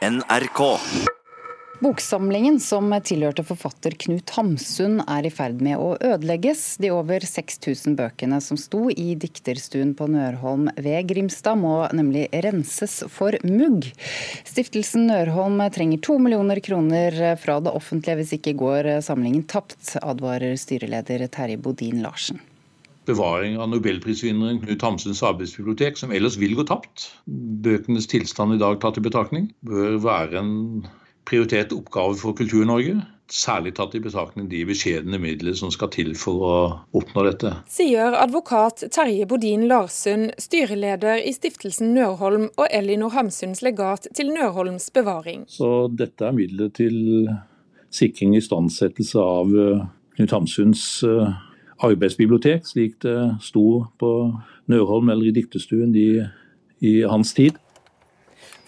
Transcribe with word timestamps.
NRK. 0.00 0.80
Boksamlingen 1.80 2.54
som 2.60 2.88
tilhørte 3.04 3.42
forfatter 3.44 3.92
Knut 4.00 4.32
Hamsun 4.32 5.02
er 5.04 5.28
i 5.28 5.32
ferd 5.32 5.60
med 5.60 5.76
å 5.76 5.90
ødelegges. 6.00 6.78
De 6.80 6.88
over 6.96 7.20
6000 7.28 7.98
bøkene 7.98 8.38
som 8.40 8.56
sto 8.56 8.86
i 8.88 9.12
dikterstuen 9.20 9.92
på 9.98 10.08
Nørholm 10.08 10.70
ved 10.80 11.04
Grimstad 11.12 11.60
må 11.60 11.74
nemlig 11.92 12.30
renses 12.46 13.02
for 13.12 13.36
mugg. 13.44 13.90
Stiftelsen 14.48 15.04
Nørholm 15.10 15.60
trenger 15.68 16.00
to 16.08 16.16
millioner 16.16 16.62
kroner 16.64 17.36
fra 17.42 17.60
det 17.60 17.76
offentlige, 17.76 18.22
hvis 18.22 18.38
ikke 18.38 18.56
går 18.64 18.94
samlingen 19.04 19.44
tapt, 19.52 19.98
advarer 20.00 20.56
styreleder 20.56 21.28
Terje 21.28 21.60
Bodin 21.60 22.00
Larsen 22.00 22.40
bevaring 23.10 23.58
av 23.60 23.68
nobelprisvinneren 23.74 24.62
Knut 24.64 24.86
Hamsuns 24.86 25.22
arbeidsbibliotek, 25.26 25.98
som 26.00 26.14
ellers 26.14 26.38
vil 26.40 26.56
gå 26.58 26.66
tapt, 26.68 27.10
bøkenes 27.26 28.08
tilstand 28.10 28.56
i 28.56 28.62
dag 28.62 28.80
tatt 28.82 28.98
i 29.00 29.04
betraktning, 29.04 29.50
bør 29.66 29.98
være 30.02 30.40
en 30.40 30.52
prioritert 31.28 31.74
oppgave 31.76 32.16
for 32.18 32.36
Kultur-Norge. 32.38 33.00
Særlig 33.30 33.76
tatt 33.76 33.92
i 33.94 34.00
betraktning 34.02 34.48
de 34.50 34.64
beskjedne 34.66 35.20
midler 35.22 35.54
som 35.54 35.70
skal 35.70 35.92
til 35.94 36.16
for 36.18 36.46
å 36.46 36.54
oppnå 36.98 37.22
dette. 37.28 37.52
Sier 37.70 38.16
advokat 38.18 38.82
Terje 38.90 39.28
Bodin 39.30 39.68
Larsund, 39.70 40.32
styreleder 40.42 41.22
i 41.22 41.30
stiftelsen 41.36 41.92
Nørholm 41.94 42.48
og 42.50 42.66
Elinor 42.74 43.14
Hamsuns 43.14 43.62
legat 43.62 44.10
til 44.18 44.32
Nørholms 44.34 44.88
bevaring. 44.94 45.44
Så 45.46 45.86
dette 45.94 46.26
er 46.26 46.34
midler 46.34 46.72
til 46.74 47.28
sikring 47.94 48.34
og 48.34 48.42
istandsettelse 48.42 49.22
av 49.22 49.54
eh, 49.62 49.86
Knut 50.18 50.34
Hamsuns 50.34 50.82
eh, 51.06 51.30
arbeidsbibliotek, 51.86 52.66
slik 52.68 52.98
det 53.02 53.16
sto 53.44 53.84
på 54.00 54.12
Nørholm 54.70 55.10
eller 55.12 55.30
i 55.30 55.34
diktestuen 55.34 55.94
i, 55.96 56.22
i 56.80 57.00
hans 57.08 57.34
tid. 57.36 57.58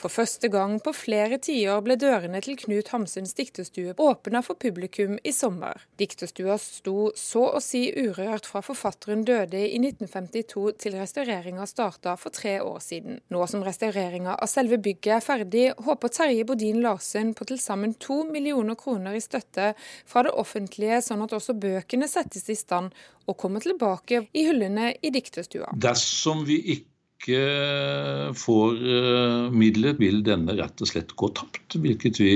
For 0.02 0.10
første 0.10 0.48
gang 0.50 0.80
på 0.82 0.90
flere 0.98 1.36
tiår 1.38 1.82
ble 1.86 1.94
dørene 1.94 2.40
til 2.42 2.56
Knut 2.58 2.88
Hamsuns 2.90 3.36
diktestue 3.38 3.92
åpna 4.02 4.40
for 4.42 4.58
publikum 4.58 5.14
i 5.22 5.30
sommer. 5.30 5.84
Diktestua 6.00 6.56
sto 6.58 7.12
så 7.14 7.44
å 7.54 7.60
si 7.62 7.84
urørt 7.94 8.48
fra 8.50 8.64
forfatteren 8.66 9.22
døde 9.28 9.60
i 9.62 9.78
1952 9.78 10.64
til 10.82 10.98
restaureringa 10.98 11.68
starta 11.70 12.16
for 12.18 12.34
tre 12.34 12.56
år 12.64 12.82
siden. 12.82 13.22
Nå 13.30 13.46
som 13.46 13.62
restaureringa 13.62 14.34
av 14.34 14.50
selve 14.50 14.80
bygget 14.82 15.20
er 15.20 15.22
ferdig, 15.28 15.64
håper 15.86 16.10
Terje 16.18 16.50
Bodin 16.50 16.82
Larsen 16.82 17.30
på 17.38 17.46
til 17.46 17.62
sammen 17.62 17.94
to 17.94 18.24
millioner 18.26 18.74
kroner 18.74 19.14
i 19.14 19.22
støtte 19.22 19.70
fra 19.78 20.26
det 20.26 20.34
offentlige, 20.34 20.98
sånn 21.06 21.22
at 21.22 21.38
også 21.38 21.54
bøkene 21.54 22.10
settes 22.10 22.50
i 22.50 22.58
stand 22.58 22.90
og 23.30 23.38
kommer 23.38 23.62
tilbake 23.62 24.26
i 24.34 24.48
hyllene 24.50 24.96
i 24.98 25.14
diktestua. 25.14 25.70
Dersom 25.78 26.42
vi 26.48 26.58
ikke 26.74 26.90
ikke 27.22 28.34
får 28.34 28.78
eh, 28.82 29.54
midler, 29.54 29.94
vil 29.98 30.22
denne 30.26 30.56
rett 30.58 30.82
og 30.82 30.90
slett 30.90 31.14
gå 31.14 31.30
tapt. 31.36 31.76
Hvilket 31.78 32.18
vi 32.18 32.34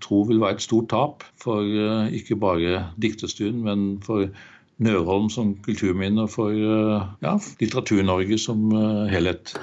tror 0.00 0.26
vil 0.30 0.40
være 0.40 0.56
et 0.56 0.64
stort 0.64 0.88
tap 0.90 1.26
for 1.40 1.60
eh, 1.62 2.14
ikke 2.16 2.38
bare 2.40 2.86
Dikterstuen, 2.96 3.60
men 3.66 4.00
for 4.04 4.28
Nørholm 4.80 5.28
som 5.32 5.54
kulturminne 5.64 6.24
og 6.24 6.32
for 6.32 6.56
eh, 6.56 7.06
ja, 7.24 7.36
Litteratur-Norge 7.60 8.40
som 8.40 8.72
helhet. 9.12 9.56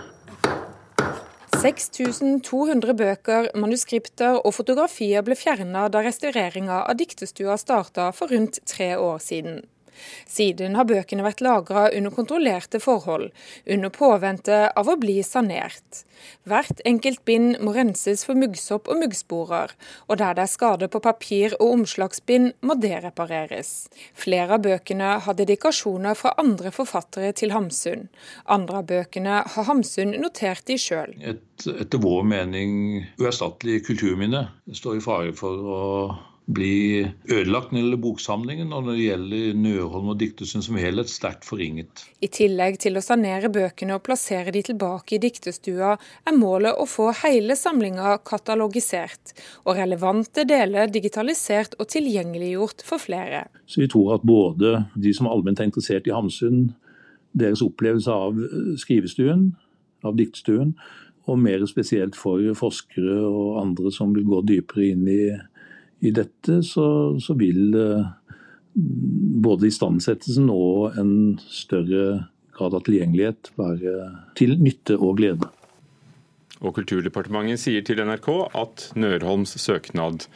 6200 1.64 2.94
bøker, 3.00 3.48
manuskripter 3.56 4.42
og 4.42 4.52
fotografier 4.54 5.24
ble 5.24 5.38
fjerna 5.40 5.88
da 5.90 6.02
restaureringa 6.04 6.84
av 6.84 6.98
Diktestua 7.00 7.56
starta 7.58 8.12
for 8.14 8.34
rundt 8.34 8.60
tre 8.70 8.94
år 9.00 9.22
siden. 9.24 9.64
Siden 10.30 10.78
har 10.78 10.88
bøkene 10.90 11.26
vært 11.26 11.44
lagra 11.46 11.90
under 11.92 12.14
kontrollerte 12.14 12.82
forhold, 12.84 13.30
under 13.66 13.94
påvente 13.94 14.66
av 14.70 14.90
å 14.90 14.98
bli 15.00 15.20
sanert. 15.26 16.04
Hvert 16.48 16.80
enkelt 16.88 17.24
bind 17.28 17.58
må 17.64 17.74
renses 17.76 18.24
for 18.28 18.40
muggsopp 18.40 18.88
og 18.92 19.02
muggsporer, 19.02 19.74
og 20.08 20.20
der 20.22 20.38
det 20.38 20.46
er 20.46 20.52
skader 20.54 20.92
på 20.92 21.04
papir 21.04 21.58
og 21.60 21.78
omslagsbind, 21.80 22.54
må 22.62 22.78
det 22.80 22.96
repareres. 23.04 23.74
Flere 24.16 24.58
av 24.58 24.64
bøkene 24.66 25.18
har 25.26 25.40
dedikasjoner 25.40 26.18
fra 26.20 26.36
andre 26.42 26.72
forfattere 26.72 27.34
til 27.36 27.54
Hamsun. 27.56 28.08
Andre 28.46 28.84
av 28.84 28.92
bøkene 28.92 29.42
har 29.56 29.70
Hamsun 29.70 30.16
notert 30.24 30.66
de 30.70 30.80
sjøl. 30.80 31.18
Et 31.20 31.42
etter 31.70 32.02
vår 32.02 32.24
mening 32.28 32.76
uerstattelig 33.22 33.84
kulturminne 33.88 34.48
står 34.74 35.00
i 35.00 35.04
fare 35.04 35.34
for 35.38 35.74
å 35.74 35.82
bli 36.46 37.08
ødelagt 37.32 37.72
når 37.72 37.78
det 37.78 37.82
gjelder 37.84 38.02
boksamlingen, 38.04 38.74
og 38.76 38.84
når 38.84 38.98
det 38.98 39.06
gjelder 39.06 39.60
Nørholm 39.64 40.10
og 40.12 40.18
Diktestuen 40.20 40.64
som 40.66 40.76
helhet, 40.80 41.12
sterkt 41.12 41.48
forringet. 41.48 42.04
I 42.20 42.28
tillegg 42.28 42.80
til 42.84 43.00
å 43.00 43.04
sanere 43.04 43.52
bøkene 43.54 43.96
og 43.96 44.04
plassere 44.04 44.52
de 44.52 44.64
tilbake 44.68 45.16
i 45.16 45.22
diktestua, 45.24 45.94
er 45.96 46.36
målet 46.36 46.76
å 46.76 46.88
få 46.90 47.10
hele 47.24 47.56
samlinga 47.60 48.18
katalogisert, 48.28 49.36
og 49.64 49.80
relevante 49.80 50.44
deler 50.50 50.92
digitalisert 50.92 51.78
og 51.80 51.88
tilgjengeliggjort 51.94 52.84
for 52.88 53.00
flere. 53.00 53.46
Så 53.66 53.86
vi 53.86 53.88
tror 53.92 54.18
at 54.18 54.28
både 54.28 54.84
de 55.00 55.16
som 55.16 55.32
allment 55.32 55.64
er 55.64 55.72
interessert 55.72 56.10
i 56.10 56.16
Hamsun, 56.16 56.74
deres 57.34 57.64
opplevelse 57.66 58.12
av 58.12 58.38
skrivestuen, 58.84 59.54
av 60.04 60.20
diktstuen, 60.20 60.76
og 61.24 61.40
mer 61.40 61.64
spesielt 61.72 62.18
for 62.20 62.44
forskere 62.60 63.22
og 63.24 63.62
andre 63.62 63.92
som 63.96 64.12
vil 64.12 64.28
gå 64.28 64.42
dypere 64.44 64.90
inn 64.92 65.08
i 65.08 65.22
i 66.04 66.12
dette, 66.12 66.60
så, 66.68 66.86
så 67.24 67.36
vil 67.40 67.74
eh, 67.80 68.08
både 68.74 69.70
istandsettelsen 69.70 70.50
og 70.52 70.98
en 71.00 71.14
større 71.48 72.28
grad 72.54 72.76
av 72.78 72.84
tilgjengelighet 72.86 73.54
være 73.60 73.94
til 74.38 74.58
nytte 74.62 74.98
og 75.00 75.18
glede. 75.22 75.50
Og 76.64 76.76
Kulturdepartementet 76.78 77.62
sier 77.62 77.84
til 77.86 78.04
NRK 78.06 78.30
at 78.56 78.86
Nørholms 79.00 79.56
søknad 79.60 80.28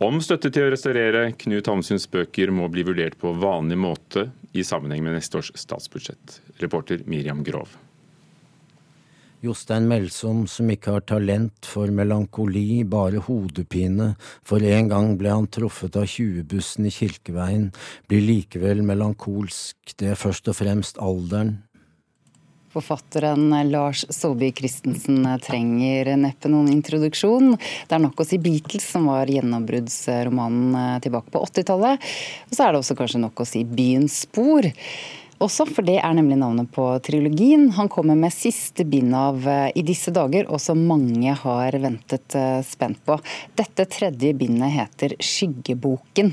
om 0.00 0.16
støtte 0.24 0.48
til 0.48 0.66
å 0.66 0.72
restaurere 0.72 1.26
Knut 1.42 1.68
Hamsuns 1.68 2.08
bøker 2.10 2.50
må 2.54 2.70
bli 2.72 2.86
vurdert 2.88 3.18
på 3.20 3.34
vanlig 3.36 3.76
måte 3.78 4.30
i 4.56 4.64
sammenheng 4.66 5.04
med 5.04 5.18
neste 5.18 5.42
års 5.42 5.52
statsbudsjett. 5.58 6.40
Reporter 6.62 7.04
Miriam 7.10 7.44
Grov. 7.46 7.76
Jostein 9.40 9.86
Melsom, 9.88 10.44
som 10.44 10.68
ikke 10.68 10.98
har 10.98 11.06
talent 11.08 11.64
for 11.64 11.88
melankoli, 11.88 12.82
bare 12.84 13.22
hodepine, 13.24 14.12
for 14.44 14.60
en 14.60 14.90
gang 14.90 15.14
ble 15.20 15.32
han 15.32 15.48
truffet 15.48 15.96
av 15.96 16.04
20-bussen 16.04 16.90
i 16.90 16.92
Kirkeveien, 16.92 17.70
blir 18.10 18.26
likevel 18.26 18.84
melankolsk, 18.84 19.94
det 19.96 20.12
er 20.12 20.20
først 20.20 20.52
og 20.52 20.58
fremst 20.60 21.00
alderen. 21.00 21.56
Forfatteren 22.70 23.48
Lars 23.66 24.04
Saabye 24.14 24.54
Christensen 24.54 25.24
trenger 25.42 26.12
neppe 26.20 26.52
noen 26.52 26.68
introduksjon. 26.70 27.56
Det 27.56 27.96
er 27.96 28.02
nok 28.04 28.20
å 28.22 28.26
si 28.28 28.38
Beatles, 28.38 28.86
som 28.92 29.08
var 29.10 29.32
gjennombruddsromanen 29.32 31.00
tilbake 31.02 31.34
på 31.34 31.42
80-tallet. 31.48 32.06
Og 32.46 32.54
så 32.54 32.68
er 32.68 32.76
det 32.76 32.82
også 32.84 32.98
kanskje 33.00 33.24
nok 33.24 33.42
å 33.42 33.48
si 33.48 33.64
Byens 33.66 34.20
spor 34.28 34.70
også, 35.40 35.66
for 35.68 35.86
det 35.86 35.98
er 36.00 36.14
nemlig 36.16 36.38
navnet 36.40 36.68
på 36.74 36.84
trilogien. 37.04 37.68
Han 37.76 37.88
kommer 37.92 38.18
med 38.18 38.34
siste 38.34 38.84
bind 38.88 39.14
av 39.16 39.46
eh, 39.48 39.70
i 39.78 39.84
disse 39.86 40.12
dager, 40.14 40.48
og 40.52 40.60
som 40.62 40.82
mange 40.86 41.34
har 41.42 41.76
ventet 41.80 42.36
eh, 42.38 42.60
spent 42.66 43.00
på. 43.06 43.16
Dette 43.58 43.88
tredje 43.90 44.34
bindet 44.36 44.74
heter 44.76 45.16
Skyggeboken. 45.16 46.32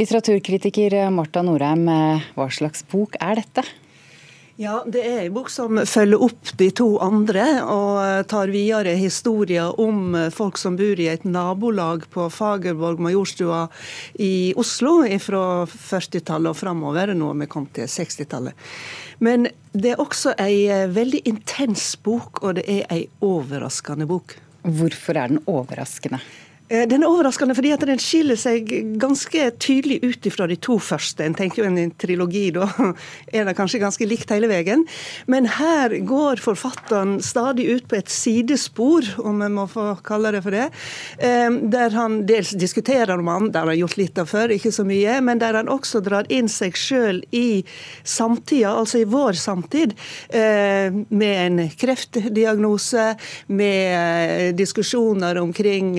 Litteraturkritiker 0.00 0.98
Marta 1.14 1.44
Norheim, 1.46 1.86
eh, 1.92 2.30
hva 2.36 2.50
slags 2.52 2.86
bok 2.90 3.18
er 3.22 3.42
dette? 3.42 3.66
Ja, 4.58 4.84
Det 4.86 5.02
er 5.04 5.18
en 5.26 5.34
bok 5.36 5.50
som 5.52 5.76
følger 5.84 6.22
opp 6.24 6.50
de 6.56 6.70
to 6.72 6.86
andre, 7.04 7.42
og 7.68 8.24
tar 8.30 8.48
videre 8.48 8.94
historier 8.96 9.74
om 9.80 10.14
folk 10.32 10.56
som 10.56 10.78
bor 10.78 10.96
i 10.96 11.10
et 11.12 11.26
nabolag 11.28 12.06
på 12.08 12.24
Fagerborg 12.32 13.02
Majorstua 13.04 13.66
i 14.16 14.54
Oslo 14.56 15.02
fra 15.20 15.42
40-tallet 15.68 16.54
og 16.54 16.56
framover. 16.56 17.12
Nå 17.12 17.28
har 17.34 17.36
vi 17.42 17.50
kommet 17.52 17.76
til 17.76 17.92
60-tallet. 17.98 18.56
Men 19.20 19.44
det 19.76 19.92
er 19.92 20.00
også 20.00 20.32
ei 20.40 20.64
veldig 20.88 21.20
intens 21.28 21.92
bok, 22.00 22.40
og 22.40 22.56
det 22.56 22.64
er 22.64 22.88
ei 22.96 23.02
overraskende 23.20 24.08
bok. 24.08 24.38
Hvorfor 24.64 25.20
er 25.20 25.36
den 25.36 25.44
overraskende? 25.44 26.24
Eh, 26.68 26.82
den 26.90 27.04
er 27.04 27.10
overraskende 27.10 27.54
fordi 27.54 27.70
at 27.74 27.84
den 27.86 28.00
skiller 28.02 28.38
seg 28.38 28.70
ganske 28.98 29.50
tydelig 29.62 30.00
ut 30.02 30.26
fra 30.34 30.48
de 30.50 30.56
to 30.58 30.78
første. 30.82 31.22
En 31.22 31.36
tenker 31.36 31.62
jo 31.62 31.68
en 31.68 31.92
trilogi, 31.94 32.48
da 32.54 32.66
er 33.36 33.46
det 33.46 33.54
kanskje 33.58 33.82
ganske 33.84 34.08
likt 34.08 34.32
hele 34.34 34.50
veien. 34.50 34.82
Men 35.30 35.46
her 35.58 35.94
går 36.06 36.42
forfatteren 36.42 37.20
stadig 37.22 37.68
ut 37.70 37.86
på 37.90 38.00
et 38.00 38.10
sidespor, 38.10 39.06
om 39.22 39.44
jeg 39.44 39.54
må 39.54 39.68
få 39.70 39.88
kalle 40.06 40.34
det 40.34 40.42
for 40.42 40.56
det. 40.56 40.66
Eh, 41.22 41.46
der 41.76 41.94
han 41.94 42.24
dels 42.26 42.54
diskuterer 42.58 43.14
om 43.14 43.30
han 43.30 43.50
har 43.54 43.74
gjort 43.76 43.98
litt 44.00 44.18
av 44.18 44.30
før, 44.30 44.54
ikke 44.56 44.74
så 44.74 44.86
mye, 44.86 45.20
men 45.22 45.42
der 45.42 45.60
han 45.60 45.70
også 45.70 46.02
drar 46.04 46.26
inn 46.32 46.50
seg 46.50 46.74
sjøl 46.78 47.22
i 47.36 47.62
samtida, 48.02 48.74
altså 48.74 49.04
i 49.04 49.06
vår 49.10 49.38
samtid, 49.38 49.94
eh, 50.34 50.90
med 50.90 51.36
en 51.46 51.62
kreftdiagnose, 51.78 53.06
med 53.46 54.56
diskusjoner 54.58 55.38
omkring 55.38 55.94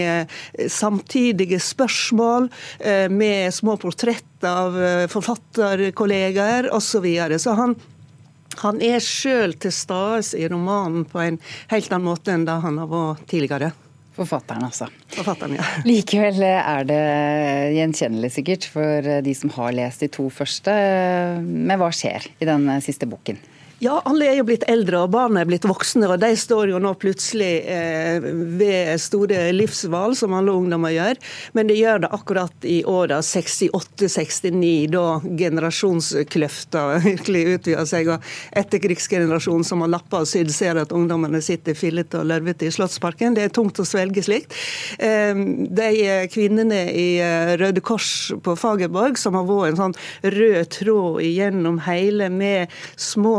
samtidige 0.71 1.59
spørsmål 1.61 2.49
eh, 2.79 3.07
med 3.13 3.53
små 3.53 3.77
portrett 3.81 4.45
av 4.47 4.77
eh, 4.81 5.05
forfatterkollegaer 5.11 6.71
osv. 6.73 6.85
Så, 6.97 7.01
videre. 7.03 7.37
så 7.39 7.53
han 7.53 7.75
han 8.57 8.79
er 8.81 9.03
sjøl 9.03 9.51
til 9.61 9.69
stede 9.75 10.39
i 10.39 10.47
romanen 10.49 11.03
på 11.05 11.19
en 11.21 11.35
helt 11.69 11.91
annen 11.91 12.07
måte 12.07 12.33
enn 12.33 12.47
da 12.47 12.55
han 12.63 12.79
har 12.81 12.87
vært 12.89 13.27
tidligere. 13.29 13.69
Forfatteren, 14.17 14.63
altså. 14.65 14.87
Forfatteren, 15.13 15.59
ja. 15.59 15.65
Likevel 15.85 16.41
er 16.47 16.87
det 16.89 17.03
gjenkjennelig 17.75 18.31
sikkert 18.33 18.65
for 18.73 19.11
de 19.21 19.35
som 19.37 19.53
har 19.59 19.75
lest 19.77 20.01
de 20.01 20.09
to 20.09 20.25
første. 20.33 20.73
Men 21.45 21.77
hva 21.77 21.91
skjer 21.93 22.25
i 22.41 22.49
den 22.49 22.65
siste 22.81 23.05
boken? 23.05 23.37
Ja, 23.79 23.99
alle 24.09 24.25
er 24.25 24.39
jo 24.39 24.45
blitt 24.47 24.63
eldre, 24.65 25.03
og 25.05 25.11
barna 25.13 25.43
er 25.43 25.49
blitt 25.49 25.65
voksne. 25.69 26.07
og 26.09 26.17
De 26.17 26.31
står 26.33 26.71
jo 26.71 26.79
nå 26.81 26.95
plutselig 26.97 27.59
eh, 27.69 28.23
ved 28.57 28.97
store 28.97 29.51
livsvalg, 29.53 30.15
som 30.17 30.33
alle 30.33 30.55
ungdommer 30.57 30.95
gjør. 30.95 31.19
Men 31.53 31.69
de 31.69 31.75
gjør 31.77 32.01
det 32.01 32.09
akkurat 32.17 32.65
i 32.65 32.79
åra 32.89 33.19
68-69, 33.21 34.71
da 34.95 35.03
generasjonskløfta 35.21 36.85
virkelig 37.05 37.43
utvider 37.51 37.85
seg. 37.85 38.09
Og 38.15 38.57
etterkrigsgenerasjonen 38.63 39.67
som 39.69 39.85
har 39.85 39.93
lappa 39.93 40.23
og 40.25 40.31
sydd, 40.31 40.49
ser 40.55 40.81
at 40.81 40.95
ungdommene 40.97 41.43
sitter 41.45 41.77
fillete 41.77 42.23
og 42.23 42.31
lørvete 42.33 42.65
i 42.65 42.73
Slottsparken. 42.73 43.37
Det 43.37 43.45
er 43.45 43.53
tungt 43.53 43.77
å 43.77 43.85
svelge 43.85 44.25
slikt. 44.25 44.57
Eh, 44.97 45.37
de 45.37 45.91
kvinnene 46.33 46.81
i 46.97 47.05
eh, 47.21 47.53
Røde 47.61 47.85
Kors 47.85 48.09
på 48.41 48.57
Fagerborg, 48.57 49.21
som 49.21 49.37
har 49.37 49.45
vært 49.45 49.75
en 49.75 49.81
sånn 49.83 49.97
rød 50.39 50.73
tråd 50.79 51.21
igjennom 51.29 51.83
hele 51.85 52.33
med 52.33 52.73
små 52.97 53.37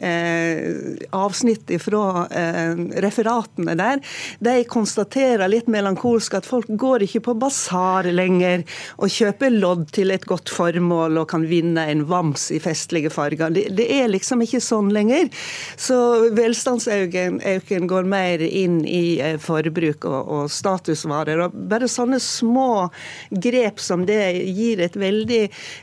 eh, 0.00 0.96
avsnitt 1.16 1.70
fra 1.82 2.26
eh, 2.30 2.74
referatene 3.04 3.76
der, 3.78 4.02
de 4.38 4.56
konstaterer 4.70 5.48
litt 5.50 5.70
melankolsk 5.72 6.36
at 6.38 6.48
folk 6.48 6.68
går 6.68 7.06
ikke 7.06 7.24
på 7.28 7.36
basar 7.40 8.08
lenger 8.12 8.64
og 8.96 9.12
kjøper 9.12 9.54
lodd 9.54 9.88
til 9.96 10.12
et 10.14 10.26
godt 10.28 10.52
formål 10.52 11.22
og 11.22 11.28
kan 11.32 11.46
vinne 11.48 11.86
en 11.90 12.04
vams 12.08 12.48
i 12.54 12.60
festlige 12.62 13.12
farger. 13.14 13.52
Det, 13.54 13.68
det 13.76 13.88
er 13.98 14.10
liksom 14.12 14.42
ikke 14.44 14.62
sånn 14.64 14.92
lenger. 14.94 15.30
Så 15.76 15.96
velstandsøkningen 16.36 17.90
går 17.90 18.08
mer 18.08 18.42
inn 18.46 18.82
i 18.86 19.18
eh, 19.22 19.38
forbruk 19.42 20.06
og, 20.08 20.20
og 20.38 20.52
statusvarer. 20.52 21.46
og 21.46 21.56
Bare 21.70 21.90
sånne 21.90 22.20
små 22.22 22.88
grep 23.30 23.82
som 23.82 24.06
det 24.08 24.22
gir 24.56 24.82
et 24.84 24.96
veldig, 24.98 25.42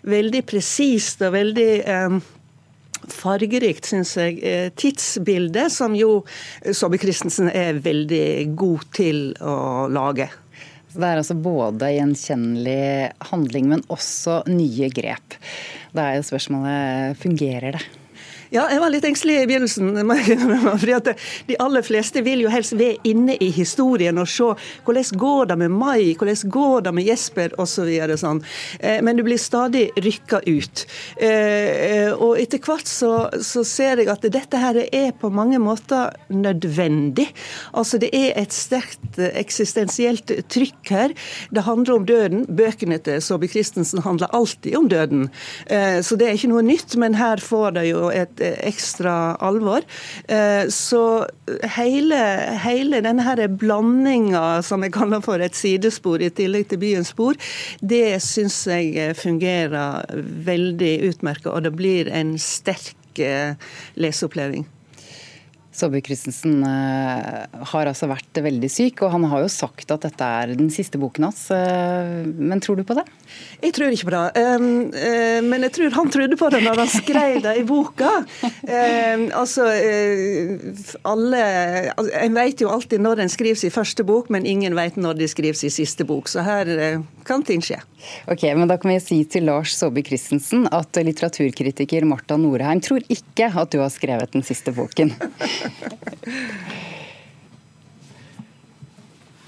veldig 0.10 0.46
presist 0.50 1.24
og 1.26 1.36
veldig 1.38 1.70
eh, 1.82 2.22
fargerikt, 3.12 3.88
syns 3.90 4.16
jeg, 4.20 4.40
eh, 4.44 4.70
tidsbilde, 4.76 5.70
som 5.74 5.96
jo 5.98 6.24
Saabye 6.64 7.02
Christensen 7.02 7.50
er 7.50 7.82
veldig 7.84 8.56
god 8.56 8.88
til 8.96 9.34
å 9.42 9.88
lage. 9.92 10.30
Det 10.94 11.08
er 11.08 11.18
altså 11.18 11.36
både 11.42 11.90
gjenkjennelig 11.96 13.12
handling, 13.32 13.70
men 13.72 13.86
også 13.94 14.44
nye 14.52 14.92
grep. 14.94 15.40
Da 15.94 16.12
er 16.12 16.20
jo 16.20 16.28
spørsmålet 16.30 17.18
fungerer 17.22 17.80
det? 17.80 17.86
Ja, 18.54 18.68
jeg 18.70 18.84
var 18.84 18.92
litt 18.94 19.06
engstelig 19.08 19.40
i 19.42 19.46
begynnelsen. 19.50 19.96
fordi 20.82 20.94
at 20.94 21.08
De 21.48 21.56
aller 21.64 21.82
fleste 21.86 22.22
vil 22.22 22.44
jo 22.44 22.52
helst 22.54 22.76
være 22.78 23.00
inne 23.10 23.34
i 23.42 23.48
historien 23.54 24.20
og 24.22 24.30
se 24.30 24.52
hvordan 24.86 25.18
går 25.18 25.48
det 25.50 25.58
med 25.64 25.74
Mai, 25.74 26.14
hvordan 26.20 26.52
går 26.54 26.84
det 26.86 26.94
med 26.94 27.08
Jesper 27.08 27.56
osv. 27.58 27.90
Så 28.14 28.18
sånn. 28.22 28.42
Eh, 28.78 29.00
men 29.02 29.18
du 29.18 29.24
blir 29.26 29.42
stadig 29.42 29.88
rykka 29.98 30.44
ut. 30.46 30.84
Eh, 31.18 32.12
og 32.14 32.38
etter 32.42 32.62
hvert 32.62 32.90
så, 32.90 33.14
så, 33.42 33.64
ser 33.66 34.04
jeg 34.04 34.12
at 34.12 34.28
dette 34.30 34.60
her 34.60 34.78
er 34.84 35.10
på 35.18 35.32
mange 35.34 35.58
måter 35.58 36.14
nødvendig. 36.30 37.30
Altså 37.74 37.98
Det 37.98 38.12
er 38.14 38.38
et 38.38 38.54
sterkt 38.54 39.18
eksistensielt 39.18 40.30
trykk 40.54 40.94
her. 40.94 41.18
Det 41.50 41.66
handler 41.66 41.98
om 41.98 42.06
døden. 42.06 42.46
Bøkene 42.46 43.02
til 43.02 43.18
Saabye 43.24 43.50
Christensen 43.56 44.04
handler 44.06 44.30
alltid 44.36 44.78
om 44.78 44.92
døden. 44.94 45.30
Eh, 45.66 46.04
så 46.06 46.20
det 46.20 46.30
er 46.30 46.38
ikke 46.38 46.54
noe 46.54 46.66
nytt, 46.70 47.00
men 47.02 47.18
her 47.18 47.42
får 47.42 47.80
det 47.80 47.88
jo 47.90 48.06
et 48.14 48.43
ekstra 48.64 49.36
alvor. 49.44 49.86
Eh, 50.28 50.66
så 50.74 51.04
hele, 51.76 52.20
hele 52.64 53.02
denne 53.06 53.26
her 53.26 53.44
blandinga 53.48 54.62
som 54.66 54.86
jeg 54.86 54.96
kaller 54.96 55.24
for 55.26 55.44
et 55.44 55.58
sidespor 55.58 56.24
i 56.24 56.32
tillegg 56.34 56.70
til 56.72 56.82
byens 56.84 57.14
spor, 57.14 57.40
det 57.82 58.20
syns 58.24 58.64
jeg 58.70 59.18
fungerer 59.20 60.06
veldig 60.48 60.94
utmerket, 61.10 61.52
og 61.54 61.66
det 61.66 61.76
blir 61.78 62.12
en 62.14 62.38
sterk 62.42 63.22
eh, 63.22 63.60
leseoppleving. 63.96 64.68
Saabye 65.74 66.04
Christensen 66.06 66.62
eh, 66.68 67.62
har 67.72 67.90
altså 67.90 68.08
vært 68.12 68.40
veldig 68.46 68.70
syk, 68.70 69.02
og 69.02 69.14
han 69.16 69.26
har 69.32 69.42
jo 69.42 69.50
sagt 69.52 69.90
at 69.94 70.06
dette 70.06 70.28
er 70.40 70.54
den 70.54 70.70
siste 70.74 71.00
boken 71.02 71.26
hans. 71.28 71.42
Men 71.50 72.62
tror 72.64 72.78
du 72.78 72.84
på 72.86 72.98
det? 72.98 73.06
Jeg 73.64 73.74
tror 73.74 73.94
ikke 73.96 74.10
på 74.10 74.14
det. 74.14 74.44
Uh, 74.44 75.40
men 75.48 75.66
jeg 75.66 75.74
tror 75.78 75.96
han 75.98 76.12
trodde 76.14 76.38
på 76.38 76.50
det 76.54 76.62
når 76.66 76.84
han 76.84 76.92
skrev 76.92 77.40
det 77.46 77.56
i 77.62 77.66
boka. 77.68 78.12
Altså, 79.34 79.66
alle 81.08 81.42
altså, 81.94 82.12
En 82.22 82.38
vet 82.38 82.62
jo 82.62 82.70
alltid 82.72 83.02
når 83.02 83.24
en 83.24 83.32
skriver 83.32 83.60
sin 83.60 83.74
første 83.74 84.06
bok, 84.06 84.30
men 84.34 84.46
ingen 84.50 84.78
vet 84.78 85.00
når 85.00 85.18
de 85.22 85.30
skriver 85.32 85.58
sin 85.58 85.74
siste 85.74 86.06
bok. 86.08 86.30
Så 86.30 86.46
her 86.46 86.70
kan 87.26 87.44
ting 87.48 87.64
skje. 87.66 87.80
Ok, 88.30 88.44
men 88.58 88.70
Da 88.70 88.78
kan 88.78 88.92
vi 88.92 89.00
si 89.02 89.20
til 89.30 89.48
Lars 89.48 89.74
Saabye 89.78 90.06
Christensen 90.06 90.68
at 90.72 91.00
litteraturkritiker 91.00 92.06
Marta 92.08 92.38
Norheim 92.38 92.82
tror 92.84 93.04
ikke 93.12 93.50
at 93.50 93.74
du 93.74 93.80
har 93.82 93.92
skrevet 93.94 94.36
den 94.36 94.46
siste 94.46 94.74
boken. 94.76 95.14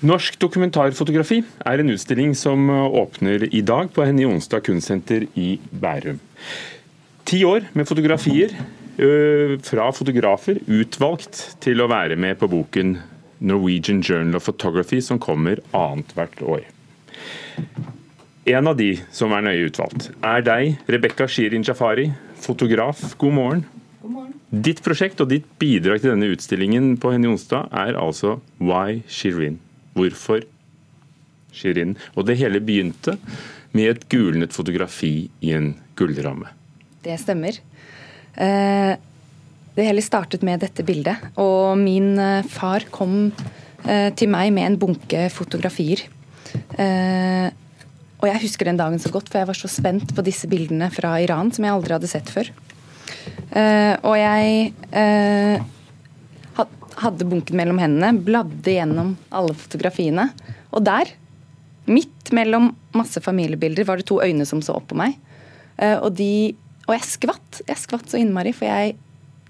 Norsk 0.05 0.37
dokumentarfotografi 0.37 1.39
er 1.65 1.81
en 1.81 1.89
utstilling 1.89 2.35
som 2.37 2.69
åpner 2.69 3.47
i 3.49 3.63
dag 3.65 3.89
på 3.95 4.05
Henny 4.05 4.25
Onsdag 4.27 4.61
kunstsenter 4.67 5.25
i 5.39 5.55
Bærum. 5.71 6.19
Ti 7.25 7.41
år 7.47 7.71
med 7.73 7.87
fotografier 7.89 8.53
fra 9.65 9.89
fotografer 9.91 10.61
utvalgt 10.71 11.57
til 11.63 11.81
å 11.81 11.89
være 11.91 12.15
med 12.19 12.37
på 12.39 12.47
boken 12.51 12.95
Norwegian 13.45 14.01
Journal 14.01 14.37
of 14.37 14.45
Photography, 14.47 15.01
som 15.01 15.19
kommer 15.19 15.59
annethvert 15.75 16.41
år. 16.41 16.63
En 18.45 18.69
av 18.69 18.77
de 18.77 18.91
som 19.11 19.33
er 19.33 19.41
nøye 19.41 19.65
utvalgt, 19.71 20.11
er 20.23 20.45
deg, 20.45 20.77
Rebekka 20.87 21.27
Shirin 21.27 21.65
Jafari, 21.65 22.11
fotograf. 22.45 23.15
God 23.17 23.33
morgen. 23.33 23.65
Ditt 24.53 24.83
prosjekt 24.85 25.21
og 25.23 25.31
ditt 25.31 25.47
bidrag 25.59 26.03
til 26.03 26.13
denne 26.13 26.29
utstillingen 26.29 26.93
på 27.01 27.11
Henny 27.15 27.29
Onsdag 27.31 27.71
er 27.73 27.97
altså 27.97 28.37
Why 28.61 29.01
Shirin. 29.09 29.57
Hvorfor 29.97 30.43
Shirin? 31.55 31.95
Og 32.13 32.27
det 32.29 32.37
hele 32.39 32.61
begynte 32.61 33.17
med 33.75 33.89
et 33.89 34.05
gulnet 34.11 34.53
fotografi 34.55 35.31
i 35.41 35.51
en 35.55 35.73
gullramme. 35.97 36.51
Det 37.03 37.17
stemmer. 37.21 37.57
Eh, 38.37 38.93
det 39.75 39.87
hele 39.87 40.03
startet 40.05 40.45
med 40.45 40.61
dette 40.63 40.85
bildet. 40.85 41.25
Og 41.41 41.75
min 41.79 42.13
eh, 42.21 42.45
far 42.47 42.85
kom 42.93 43.31
eh, 43.83 44.11
til 44.15 44.31
meg 44.31 44.53
med 44.55 44.69
en 44.69 44.79
bunke 44.79 45.27
fotografier. 45.33 46.05
Og 48.15 48.29
jeg 48.29 48.41
husker 48.45 48.69
den 48.69 48.79
dagen 48.79 49.01
så 49.01 49.11
godt, 49.11 49.27
for 49.27 49.41
jeg 49.41 49.49
var 49.49 49.57
så 49.57 49.69
spent 49.69 50.13
på 50.15 50.23
disse 50.23 50.47
bildene 50.49 50.87
fra 50.93 51.17
Iran 51.21 51.51
som 51.53 51.65
jeg 51.67 51.75
aldri 51.75 51.97
hadde 51.97 52.09
sett 52.09 52.31
før. 52.31 52.47
Og 53.55 54.15
jeg 54.19 54.73
hadde 57.01 57.27
bunken 57.27 57.57
mellom 57.59 57.79
hendene, 57.81 58.23
bladde 58.23 58.75
gjennom 58.77 59.13
alle 59.35 59.55
fotografiene. 59.57 60.29
Og 60.75 60.83
der, 60.85 61.11
midt 61.87 62.31
mellom 62.35 62.71
masse 62.95 63.21
familiebilder, 63.23 63.87
var 63.87 63.99
det 63.99 64.07
to 64.09 64.21
øyne 64.23 64.47
som 64.47 64.63
så 64.63 64.77
opp 64.79 64.89
på 64.91 64.99
meg. 64.99 65.17
Eh, 65.77 65.97
og, 65.97 66.13
de, 66.17 66.55
og 66.87 66.95
jeg 66.95 67.09
skvatt. 67.09 67.61
Jeg 67.67 67.81
skvatt 67.81 68.11
så 68.11 68.21
innmari, 68.21 68.55
for 68.55 68.69
jeg 68.69 68.95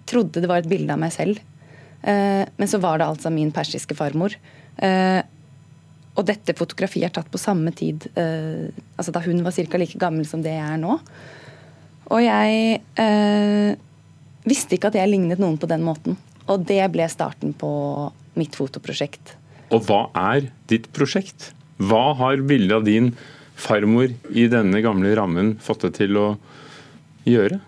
trodde 0.10 0.42
det 0.42 0.50
var 0.50 0.64
et 0.64 0.72
bilde 0.72 0.94
av 0.94 1.02
meg 1.02 1.14
selv. 1.16 1.40
Eh, 2.02 2.44
men 2.46 2.70
så 2.72 2.82
var 2.82 3.02
det 3.02 3.10
altså 3.10 3.34
min 3.34 3.54
persiske 3.56 3.98
farmor. 3.98 4.38
Eh, 4.78 5.22
og 6.16 6.28
dette 6.28 6.56
fotografiet 6.56 7.10
er 7.10 7.16
tatt 7.18 7.28
på 7.28 7.40
samme 7.42 7.74
tid, 7.76 8.06
altså 8.16 9.12
da 9.12 9.20
hun 9.26 9.42
var 9.44 9.52
ca. 9.52 9.80
like 9.82 10.00
gammel 10.00 10.24
som 10.24 10.40
det 10.46 10.54
jeg 10.54 10.64
er 10.64 10.78
nå. 10.80 10.94
Og 12.08 12.22
jeg 12.24 12.78
visste 14.46 14.78
ikke 14.78 14.92
at 14.92 15.00
jeg 15.00 15.12
lignet 15.12 15.42
noen 15.42 15.58
på 15.62 15.70
den 15.70 15.84
måten. 15.86 16.20
Og 16.46 16.66
det 16.70 16.84
ble 16.94 17.08
starten 17.10 17.56
på 17.58 17.70
mitt 18.38 18.56
fotoprosjekt. 18.58 19.36
Og 19.74 19.86
hva 19.88 20.06
er 20.34 20.50
ditt 20.70 20.92
prosjekt? 20.94 21.52
Hva 21.82 22.14
har 22.20 22.44
bildet 22.46 22.78
av 22.78 22.86
din 22.86 23.14
farmor 23.60 24.12
i 24.36 24.46
denne 24.52 24.82
gamle 24.84 25.14
rammen 25.18 25.56
fått 25.64 25.88
deg 25.88 25.96
til 25.98 26.20
å 26.20 26.28
gjøre? 27.28 27.60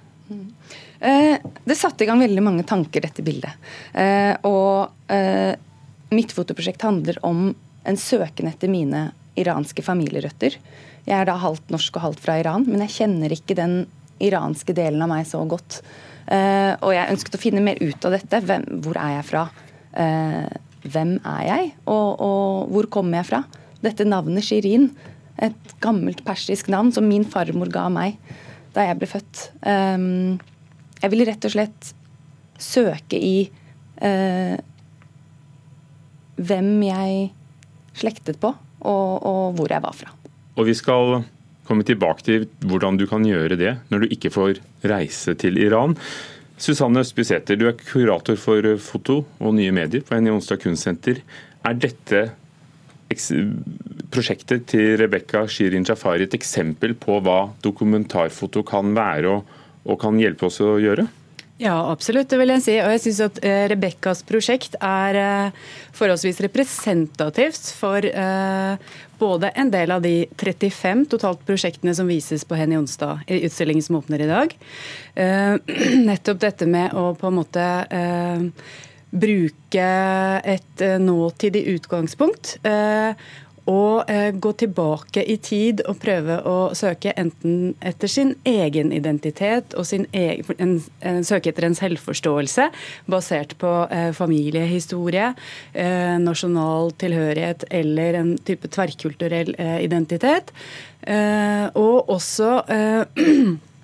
Eh, 1.00 1.38
det 1.66 1.78
satte 1.78 2.04
i 2.04 2.10
gang 2.10 2.22
veldig 2.22 2.44
mange 2.44 2.66
tanker, 2.68 3.04
dette 3.06 3.26
bildet. 3.26 3.54
Eh, 3.94 4.34
og 4.48 5.12
eh, 5.14 5.54
mitt 6.14 6.34
fotoprosjekt 6.34 6.86
handler 6.86 7.20
om 7.26 7.50
en 7.88 8.00
søken 8.00 8.50
etter 8.50 8.72
mine 8.72 9.10
iranske 9.38 9.84
familierøtter. 9.86 10.58
Jeg 11.08 11.16
er 11.16 11.30
da 11.30 11.38
halvt 11.40 11.72
norsk 11.74 12.00
og 12.00 12.06
halvt 12.08 12.24
fra 12.24 12.38
Iran, 12.42 12.66
men 12.68 12.84
jeg 12.86 12.96
kjenner 12.98 13.34
ikke 13.34 13.58
den 13.58 13.80
iranske 14.24 14.74
delen 14.76 15.04
av 15.06 15.12
meg 15.12 15.28
så 15.30 15.44
godt. 15.48 15.82
Uh, 16.28 16.76
og 16.84 16.92
jeg 16.92 17.14
ønsket 17.14 17.38
å 17.38 17.40
finne 17.40 17.64
mer 17.64 17.80
ut 17.80 18.08
av 18.08 18.16
dette. 18.18 18.42
Hvem, 18.44 18.66
hvor 18.84 19.00
er 19.00 19.14
jeg 19.18 19.28
fra? 19.30 19.46
Uh, 19.96 20.48
hvem 20.88 21.16
er 21.24 21.44
jeg, 21.48 21.70
og, 21.90 22.10
og, 22.24 22.74
hvor 22.74 22.90
kommer 22.92 23.22
jeg 23.22 23.30
fra? 23.30 23.42
Dette 23.84 24.08
navnet 24.08 24.46
Shirin, 24.46 24.90
et 25.44 25.74
gammelt 25.84 26.24
persisk 26.28 26.70
navn 26.74 26.92
som 26.96 27.08
min 27.08 27.26
farmor 27.28 27.72
ga 27.72 27.88
meg 27.94 28.18
da 28.76 28.86
jeg 28.86 29.00
ble 29.00 29.10
født. 29.10 29.44
Um, 29.64 30.38
jeg 31.02 31.14
ville 31.14 31.28
rett 31.30 31.48
og 31.48 31.54
slett 31.54 31.94
søke 32.62 33.18
i 33.22 33.50
hvem 36.38 36.70
jeg 36.86 37.16
slektet 37.98 38.38
på, 38.42 38.52
og, 38.86 39.12
og 39.26 39.58
hvor 39.58 39.74
jeg 39.74 39.82
var 39.82 39.96
fra. 39.98 40.14
Og 40.58 40.70
vi 40.70 40.76
skal 40.78 41.24
komme 41.68 41.86
tilbake 41.86 42.26
til 42.26 42.46
hvordan 42.66 42.98
du 43.00 43.06
kan 43.10 43.26
gjøre 43.28 43.58
det 43.60 43.74
når 43.92 44.06
du 44.06 44.14
ikke 44.16 44.32
får 44.34 44.62
reise 44.86 45.36
til 45.40 45.58
Iran. 45.62 45.96
Susanne 46.58 47.04
Østbysæter, 47.06 47.58
du 47.58 47.68
er 47.70 47.78
kurator 47.78 48.38
for 48.42 48.66
foto 48.82 49.22
og 49.40 49.54
nye 49.56 49.72
medier 49.72 50.02
på 50.06 50.18
NI 50.18 50.34
Onsdag 50.34 50.64
kunstsenter. 50.64 51.22
Er 51.66 51.78
dette 51.78 52.24
prosjektet 54.12 54.66
til 54.74 54.98
Rebekka 55.00 55.46
Shirin 55.48 55.86
Jafari 55.88 56.26
et 56.28 56.36
eksempel 56.36 56.96
på 56.98 57.22
hva 57.24 57.54
dokumentarfoto 57.64 58.66
kan 58.68 58.92
være 58.98 59.32
og, 59.32 59.56
og 59.88 60.00
kan 60.02 60.18
hjelpe 60.20 60.50
oss 60.50 60.60
å 60.66 60.76
gjøre? 60.82 61.08
Ja, 61.58 61.74
absolutt, 61.90 62.30
det 62.30 62.38
vil 62.38 62.52
jeg 62.54 62.62
si. 62.62 62.76
Og 62.84 62.92
jeg 62.94 63.02
syns 63.02 63.20
at 63.26 63.40
eh, 63.42 63.64
Rebekkas 63.72 64.22
prosjekt 64.28 64.76
er 64.78 65.18
eh, 65.18 65.64
forholdsvis 65.98 66.42
representativt 66.46 67.72
for 67.74 68.06
eh, 68.06 68.98
både 69.18 69.50
en 69.58 69.72
del 69.74 69.94
av 69.96 70.04
de 70.06 70.28
35 70.38 71.08
totalt 71.16 71.42
prosjektene 71.48 71.96
som 71.98 72.10
vises 72.10 72.46
på 72.46 72.60
Henny 72.60 72.78
Onsdag 72.78 73.26
i 73.26 73.40
utstillingen 73.50 73.82
som 73.82 73.98
åpner 73.98 74.22
i 74.22 74.30
dag. 74.30 74.54
nettopp 76.12 76.44
dette 76.44 76.68
med 76.70 76.94
å 76.94 77.10
på 77.18 77.32
en 77.32 77.40
måte 77.40 77.66
bruke 79.10 79.88
et 80.54 80.84
nåtidig 81.02 81.64
utgangspunkt 81.74 82.60
og 83.68 84.10
eh, 84.12 84.32
gå 84.32 84.52
tilbake 84.62 85.24
i 85.28 85.36
tid 85.44 85.84
og 85.90 86.00
prøve 86.02 86.40
å 86.48 86.56
søke 86.78 87.12
enten 87.20 87.74
etter 87.86 88.12
sin 88.12 88.34
egen 88.48 88.94
identitet 88.96 89.76
og 89.78 89.88
sin 89.90 90.08
egen, 90.16 90.48
en, 90.58 90.74
en, 91.02 91.22
søke 91.28 91.52
etter 91.52 91.68
en 91.68 91.78
selvforståelse 91.78 92.70
basert 93.12 93.58
på 93.62 93.74
eh, 93.92 94.10
familiehistorie, 94.16 95.34
eh, 95.74 96.16
nasjonal 96.24 96.94
tilhørighet 97.02 97.68
eller 97.82 98.22
en 98.22 98.36
type 98.48 98.72
tverrkulturell 98.72 99.54
eh, 99.60 99.80
identitet. 99.84 100.54
Eh, 101.04 101.68
og 101.76 102.10
også 102.16 102.62
eh, 102.72 103.04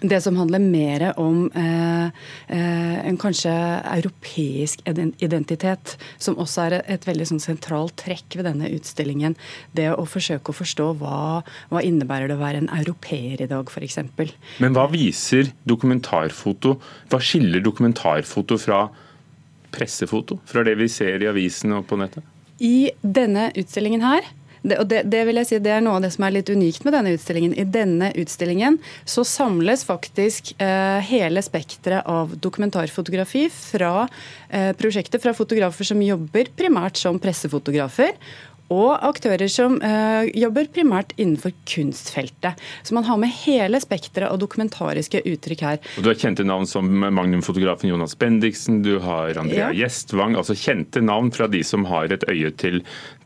det 0.00 0.20
som 0.24 0.36
handler 0.36 0.62
mer 0.62 1.04
om 1.20 1.44
eh, 1.54 2.06
eh, 2.48 2.98
en 3.06 3.18
kanskje 3.20 3.52
europeisk 3.52 4.82
identitet, 4.86 5.96
som 6.18 6.38
også 6.40 6.66
er 6.66 6.76
et 6.80 7.06
veldig 7.06 7.28
sånn 7.32 7.42
sentralt 7.42 7.96
trekk 8.02 8.38
ved 8.38 8.48
denne 8.48 8.70
utstillingen. 8.72 9.36
Det 9.76 9.90
å 9.92 10.06
forsøke 10.08 10.52
å 10.52 10.56
forstå 10.56 10.88
hva, 11.02 11.20
hva 11.72 11.84
innebærer 11.84 12.30
det 12.30 12.38
å 12.38 12.42
være 12.42 12.64
en 12.64 12.72
europeer 12.80 13.44
i 13.44 13.50
dag, 13.50 13.70
f.eks. 13.70 14.00
Men 14.62 14.76
hva 14.76 14.88
viser 14.92 15.52
dokumentarfoto? 15.68 16.76
Hva 17.12 17.22
skiller 17.22 17.64
dokumentarfoto 17.64 18.58
fra 18.60 18.84
pressefoto? 19.72 20.40
Fra 20.48 20.64
det 20.66 20.76
vi 20.80 20.90
ser 20.92 21.22
i 21.22 21.30
avisene 21.30 21.80
og 21.80 21.88
på 21.90 21.98
nettet? 22.00 22.24
I 22.62 22.92
denne 23.02 23.50
utstillingen 23.58 24.04
her 24.04 24.26
det, 24.62 24.78
og 24.78 24.86
det, 24.86 25.02
det, 25.10 25.24
vil 25.26 25.40
jeg 25.40 25.48
si, 25.48 25.58
det 25.62 25.72
er 25.74 25.82
noe 25.82 25.98
av 25.98 26.04
det 26.04 26.12
som 26.14 26.26
er 26.26 26.36
litt 26.36 26.50
unikt 26.52 26.84
med 26.86 26.94
denne 26.94 27.14
utstillingen. 27.16 27.54
I 27.58 27.66
denne 27.66 28.12
utstillingen 28.22 28.78
så 29.08 29.24
samles 29.26 29.82
faktisk 29.88 30.52
eh, 30.62 31.00
hele 31.08 31.42
spekteret 31.42 32.06
av 32.06 32.36
dokumentarfotografi 32.42 33.48
fra 33.50 34.06
eh, 34.48 34.70
prosjektet, 34.78 35.22
fra 35.24 35.34
fotografer 35.34 35.90
som 35.90 36.02
jobber 36.02 36.52
primært 36.58 37.00
som 37.00 37.18
pressefotografer, 37.22 38.14
og 38.72 39.04
aktører 39.04 39.50
som 39.52 39.78
uh, 39.82 40.24
jobber 40.32 40.68
primært 40.72 41.12
innenfor 41.18 41.54
kunstfeltet. 41.68 42.60
Så 42.82 42.96
man 42.96 43.06
har 43.08 43.20
med 43.20 43.32
hele 43.42 43.80
spekteret 43.82 44.30
av 44.30 44.40
dokumentariske 44.42 45.22
uttrykk 45.28 45.64
her. 45.66 45.80
Og 45.98 46.06
du 46.06 46.10
har 46.10 46.18
kjente 46.18 46.46
navn 46.46 46.68
som 46.68 46.88
Magnum-fotografen 46.88 47.90
Jonas 47.92 48.16
Bendiksen, 48.18 48.80
du 48.84 48.96
har 49.04 49.36
Andrea 49.40 49.70
ja. 49.70 49.84
Gjestvang. 49.84 50.36
Altså 50.40 50.56
kjente 50.58 51.02
navn 51.04 51.32
fra 51.34 51.48
de 51.52 51.62
som 51.66 51.86
har 51.90 52.12
et 52.14 52.24
øye 52.30 52.52
til, 52.58 52.80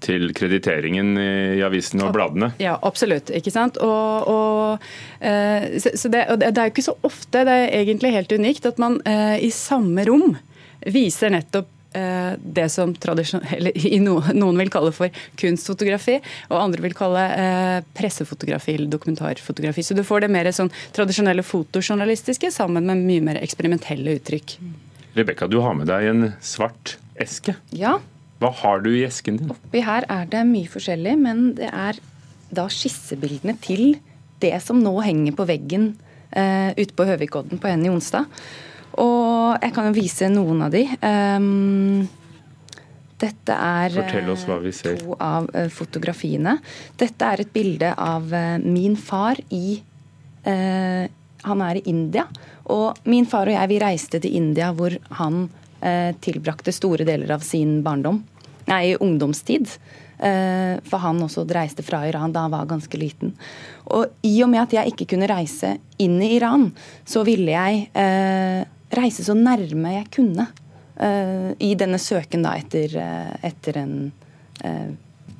til 0.05 0.33
krediteringen 0.37 1.15
i 1.21 1.63
avisene 1.67 2.09
og 2.09 2.17
bladene. 2.17 2.53
Ja, 2.63 2.77
absolutt. 2.87 3.31
ikke 3.35 3.55
sant? 3.55 3.81
Og, 3.83 4.29
og, 4.33 4.91
uh, 5.23 5.71
så, 5.79 5.95
så 5.95 6.13
det, 6.13 6.27
og 6.33 6.43
det, 6.43 6.53
er 6.57 6.69
jo 6.69 6.75
ikke 6.75 6.89
så 6.91 6.99
ofte, 7.07 7.47
det 7.47 7.57
er 7.63 7.81
egentlig 7.83 8.15
helt 8.17 8.35
unikt, 8.35 8.69
at 8.69 8.83
man 8.83 9.01
uh, 9.07 9.37
i 9.39 9.53
samme 9.55 10.05
rom 10.09 10.37
viser 10.93 11.33
nettopp 11.33 11.71
det 11.93 12.67
som 12.73 12.93
noen 14.41 14.59
vil 14.61 14.73
kalle 14.73 14.93
for 14.93 15.23
kunstfotografi, 15.41 16.19
og 16.51 16.59
andre 16.61 16.83
vil 16.85 16.97
kalle 16.97 17.23
eh, 17.37 17.79
pressefotografi 17.97 18.75
eller 18.75 18.91
dokumentarfotografi. 18.93 19.85
Så 19.87 19.97
du 19.97 20.03
får 20.05 20.27
det 20.27 20.33
mer 20.35 20.51
sånn 20.53 20.73
tradisjonelle 20.97 21.45
fotojournalistiske 21.47 22.51
sammen 22.55 22.89
med 22.89 23.05
mye 23.07 23.25
mer 23.31 23.41
eksperimentelle 23.41 24.19
uttrykk. 24.19 24.59
Rebekka, 25.17 25.49
du 25.49 25.61
har 25.65 25.77
med 25.79 25.89
deg 25.89 26.11
en 26.11 26.27
svart 26.45 26.99
eske. 27.23 27.57
Ja. 27.73 27.97
Hva 28.43 28.51
har 28.53 28.83
du 28.85 28.91
i 28.93 29.07
esken 29.07 29.41
din? 29.41 29.53
Oppi 29.55 29.81
her 29.85 30.05
er 30.13 30.29
det 30.29 30.43
mye 30.49 30.69
forskjellig, 30.69 31.15
men 31.23 31.47
det 31.57 31.71
er 31.73 32.01
da 32.53 32.67
skissebildene 32.71 33.57
til 33.65 33.97
det 34.45 34.53
som 34.65 34.83
nå 34.83 34.93
henger 35.01 35.35
på 35.37 35.47
veggen 35.49 35.95
eh, 36.37 36.77
ute 36.77 36.93
på 36.97 37.07
Høvikodden 37.09 37.61
på 37.63 37.73
Henny 37.73 37.89
onsdag. 37.89 38.29
Og 39.03 39.59
jeg 39.61 39.75
kan 39.77 39.89
jo 39.89 39.97
vise 39.97 40.29
noen 40.33 40.63
av 40.67 40.73
de. 40.73 40.85
Um, 41.05 42.07
dette 43.17 43.53
er 43.53 43.95
to 44.85 45.17
av 45.17 45.49
uh, 45.53 45.67
fotografiene. 45.73 46.59
Dette 47.01 47.29
er 47.33 47.45
et 47.45 47.53
bilde 47.53 47.93
av 47.93 48.29
uh, 48.33 48.57
min 48.61 48.97
far 48.97 49.41
i 49.49 49.79
uh, 50.47 51.05
Han 51.47 51.63
er 51.65 51.81
i 51.81 51.87
India. 51.93 52.27
Og 52.73 52.99
min 53.09 53.29
far 53.29 53.49
og 53.49 53.57
jeg 53.57 53.73
vi 53.73 53.83
reiste 53.83 54.21
til 54.21 54.37
India 54.37 54.73
hvor 54.75 54.97
han 55.21 55.47
tilbrakte 56.25 56.73
store 56.73 57.05
deler 57.07 57.31
av 57.31 57.43
sin 57.45 57.77
barndom. 57.85 58.17
Nei, 58.67 58.97
ungdomstid. 58.97 59.69
For 60.17 61.03
han 61.03 61.21
også 61.23 61.45
reiste 61.53 61.85
fra 61.87 62.01
Iran 62.09 62.33
da 62.35 62.47
han 62.47 62.55
var 62.55 62.65
ganske 62.67 62.99
liten. 62.99 63.35
Og 63.95 64.17
i 64.27 64.33
og 64.43 64.51
med 64.51 64.65
at 64.65 64.75
jeg 64.75 64.95
ikke 64.95 65.07
kunne 65.13 65.29
reise 65.31 65.77
inn 66.03 66.17
i 66.25 66.33
Iran, 66.41 66.73
så 67.07 67.23
ville 67.29 67.55
jeg 67.55 68.67
reise 68.95 69.25
så 69.27 69.35
nærme 69.37 69.97
jeg 69.97 70.09
kunne 70.15 70.47
uh, 70.47 71.51
i 71.59 71.73
denne 71.79 71.99
søken 72.03 72.45
da 72.47 72.57
etter, 72.59 72.93
uh, 73.01 73.35
etter 73.47 73.81
en 73.83 73.97
uh, 74.65 74.91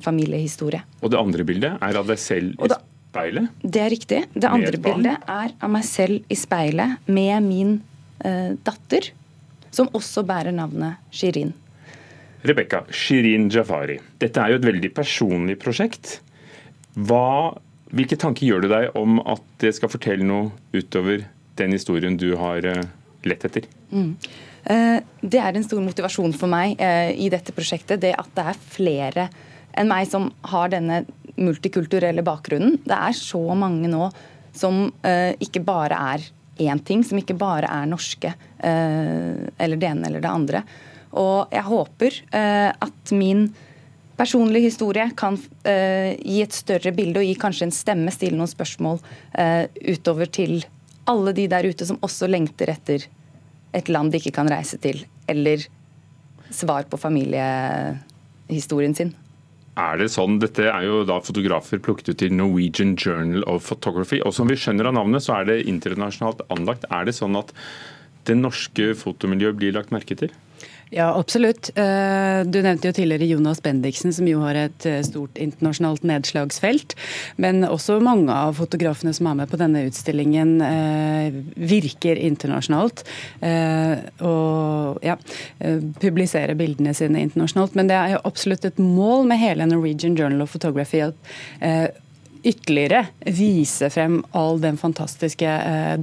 familiehistorie. 0.03 0.83
Og 1.01 1.13
det 1.13 1.19
andre 1.21 1.45
bildet 1.47 1.77
er 1.83 1.99
av 1.99 2.09
deg 2.09 2.21
selv 2.21 2.57
i 2.57 2.71
speilet? 2.71 3.53
Det 3.63 3.83
er 3.83 3.93
riktig. 3.93 4.23
Det 4.33 4.49
andre 4.49 4.81
bildet 4.81 5.29
er 5.31 5.53
av 5.55 5.71
meg 5.73 5.85
selv 5.87 6.27
i 6.29 6.37
speilet 6.37 7.07
med 7.09 7.37
min 7.45 7.77
datter, 8.65 9.11
som 9.69 9.91
også 9.93 10.23
bærer 10.25 10.49
navnet 10.51 10.97
Shirin. 11.13 11.51
Rebekka, 12.41 12.79
Shirin 12.89 13.45
Jafari. 13.53 13.99
Dette 14.17 14.41
er 14.41 14.51
jo 14.51 14.57
et 14.57 14.65
veldig 14.65 14.89
personlig 14.97 15.57
prosjekt. 15.61 16.15
Hva, 16.97 17.53
hvilke 17.93 18.17
tanker 18.17 18.49
gjør 18.49 18.65
du 18.65 18.69
deg 18.71 18.97
om 18.97 19.19
at 19.21 19.45
det 19.61 19.75
skal 19.77 19.91
fortelle 19.93 20.25
noe 20.25 20.49
utover 20.73 21.27
den 21.61 21.77
historien 21.77 22.17
du 22.17 22.31
har 22.41 22.65
lett 23.29 23.45
etter? 23.47 23.67
Mm. 23.91 24.13
Eh, 24.67 24.97
det 25.21 25.39
er 25.39 25.55
en 25.55 25.65
stor 25.65 25.83
motivasjon 25.83 26.33
for 26.35 26.51
meg 26.51 26.79
eh, 26.83 27.13
i 27.15 27.29
dette 27.31 27.55
prosjektet. 27.55 28.01
Det 28.03 28.13
at 28.17 28.31
det 28.35 28.47
er 28.51 28.65
flere 28.73 29.27
enn 29.77 29.89
meg 29.91 30.09
som 30.09 30.27
har 30.51 30.73
denne 30.73 31.03
multikulturelle 31.37 32.25
bakgrunnen. 32.25 32.79
Det 32.83 32.97
er 32.97 33.15
så 33.15 33.41
mange 33.55 33.89
nå 33.91 34.09
som 34.57 34.87
eh, 35.05 35.37
ikke 35.43 35.63
bare 35.63 36.01
er 36.15 36.27
én 36.65 36.81
ting, 36.81 37.03
som 37.05 37.19
ikke 37.19 37.37
bare 37.37 37.69
er 37.69 37.85
norske. 37.85 38.31
Eller 38.57 39.77
det 39.77 39.85
ene 39.85 40.07
eller 40.07 40.23
det 40.23 40.31
andre. 40.31 40.63
Og 41.21 41.53
jeg 41.53 41.61
håper 41.67 42.15
at 42.33 43.11
min 43.13 43.43
personlige 44.17 44.71
historie 44.71 45.05
kan 45.13 45.37
gi 45.37 46.39
et 46.41 46.57
større 46.57 46.89
bilde 46.97 47.21
og 47.21 47.29
gi 47.29 47.35
kanskje 47.37 47.67
en 47.67 47.75
stemme, 47.77 48.15
stille 48.15 48.39
noen 48.39 48.49
spørsmål 48.49 48.97
utover 49.93 50.33
til 50.33 50.65
alle 51.07 51.33
de 51.35 51.47
der 51.51 51.67
ute 51.67 51.85
som 51.87 51.99
også 52.05 52.27
lengter 52.29 52.71
etter 52.73 53.07
et 53.75 53.89
land 53.91 54.11
de 54.11 54.19
ikke 54.21 54.35
kan 54.35 54.49
reise 54.51 54.77
til, 54.81 55.03
eller 55.29 55.63
svar 56.53 56.87
på 56.89 56.99
familiehistorien 56.99 58.95
sin. 58.95 59.13
Er 59.77 59.99
det 60.01 60.07
sånn, 60.09 60.39
Dette 60.41 60.65
er 60.71 60.87
jo 60.87 61.03
da 61.05 61.19
fotografer 61.21 61.77
plukket 61.83 62.09
ut 62.09 62.19
til 62.23 62.33
Norwegian 62.33 62.95
Journal 62.97 63.43
of 63.45 63.67
Photography. 63.67 64.21
og 64.25 64.33
Som 64.33 64.49
vi 64.49 64.57
skjønner 64.57 64.89
av 64.89 64.95
navnet, 64.97 65.21
så 65.21 65.35
er 65.37 65.45
det 65.51 65.67
internasjonalt 65.69 66.41
anlagt. 66.53 66.87
Er 66.89 67.05
det 67.05 67.13
sånn 67.13 67.37
at 67.37 67.53
det 68.25 68.39
norske 68.39 68.95
fotomiljøet 68.97 69.59
blir 69.59 69.75
lagt 69.77 69.93
merke 69.93 70.17
til? 70.17 70.33
Ja, 70.89 71.19
absolutt. 71.19 71.69
Eh, 71.75 72.41
du 72.45 72.61
nevnte 72.63 72.87
jo 72.87 72.93
tidligere 72.95 73.27
Jonas 73.27 73.59
Bendiksen, 73.63 74.13
som 74.15 74.27
jo 74.27 74.39
har 74.45 74.55
et 74.55 74.85
eh, 74.87 75.01
stort 75.03 75.35
internasjonalt 75.41 76.05
nedslagsfelt. 76.07 76.95
Men 77.35 77.65
også 77.67 77.97
mange 78.03 78.31
av 78.31 78.55
fotografene 78.61 79.11
som 79.15 79.27
er 79.27 79.35
med 79.41 79.51
på 79.51 79.59
denne 79.59 79.83
utstillingen, 79.89 80.53
eh, 80.63 81.35
virker 81.59 82.19
internasjonalt. 82.23 83.03
Og 84.27 85.03
ja, 85.03 85.15
publiserer 86.01 86.55
bildene 86.57 86.93
sine 86.95 87.19
internasjonalt. 87.25 87.75
Men 87.75 87.91
det 87.91 87.97
er 87.97 88.15
jo 88.15 88.23
absolutt 88.29 88.65
et 88.67 88.79
mål 88.79 89.27
med 89.27 89.41
hele 89.41 89.67
Norwegian 89.67 90.15
Journal 90.17 90.45
of 90.45 90.53
Photography 90.55 91.03
at 91.03 91.93
ytterligere 92.47 93.07
vise 93.35 93.89
frem 93.91 94.21
all 94.37 94.61
den 94.63 94.79
fantastiske 94.79 95.53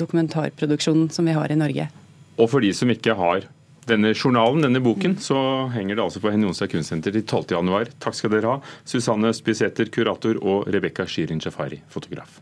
dokumentarproduksjonen 0.01 1.09
som 1.15 1.29
vi 1.29 1.37
har 1.37 1.53
i 1.53 1.59
Norge. 1.59 1.89
Og 2.37 2.51
for 2.53 2.65
de 2.65 2.73
som 2.77 2.91
ikke 2.93 3.17
har 3.19 3.49
denne 3.89 4.15
journalen, 4.15 4.65
denne 4.65 4.83
boken, 4.85 5.19
så 5.21 5.69
henger 5.75 5.99
det 5.99 6.07
altså 6.07 6.23
på 6.25 6.33
Henny 6.33 6.49
Onsdag 6.49 6.73
Kunstsenter 6.73 7.15
til 7.15 7.27
12.1. 7.27 7.95
Takk 8.03 8.19
skal 8.19 8.35
dere 8.37 8.57
ha, 8.57 8.75
Susanne 8.89 9.35
Spisæter, 9.37 9.93
kurator, 9.93 10.41
og 10.43 10.69
Rebekka 10.73 11.07
Shirin 11.11 11.43
Jafari, 11.45 11.83
fotograf. 11.93 12.41